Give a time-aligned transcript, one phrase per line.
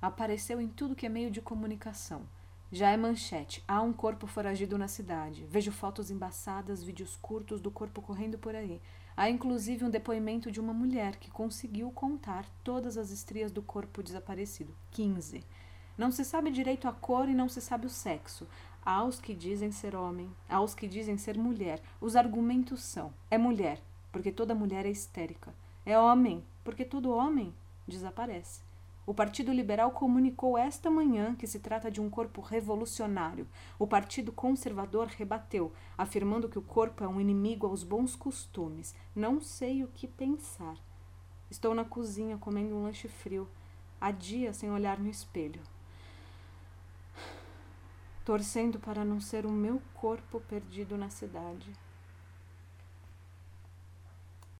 [0.00, 2.22] Apareceu em tudo que é meio de comunicação.
[2.70, 3.62] Já é manchete.
[3.66, 5.46] Há um corpo foragido na cidade.
[5.48, 8.80] Vejo fotos embaçadas, vídeos curtos do corpo correndo por aí.
[9.16, 14.02] Há inclusive um depoimento de uma mulher que conseguiu contar todas as estrias do corpo
[14.02, 14.76] desaparecido.
[14.90, 15.42] 15.
[15.96, 18.46] Não se sabe direito a cor e não se sabe o sexo.
[18.84, 21.80] Há os que dizem ser homem, há os que dizem ser mulher.
[22.00, 23.80] Os argumentos são: é mulher,
[24.12, 25.54] porque toda mulher é histérica.
[25.84, 27.54] É homem, porque todo homem
[27.88, 28.60] desaparece.
[29.06, 33.46] O Partido Liberal comunicou esta manhã que se trata de um corpo revolucionário.
[33.78, 38.96] O Partido Conservador rebateu, afirmando que o corpo é um inimigo aos bons costumes.
[39.14, 40.76] Não sei o que pensar.
[41.48, 43.48] Estou na cozinha comendo um lanche frio,
[44.00, 45.62] há dias sem olhar no espelho.
[48.24, 51.72] Torcendo para não ser o meu corpo perdido na cidade.